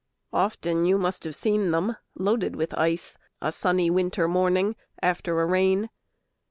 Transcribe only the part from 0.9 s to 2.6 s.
must have seen them Loaded